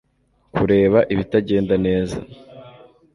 kureba 0.55 0.99
ibitagenda 1.13 1.75
neza 1.85 2.17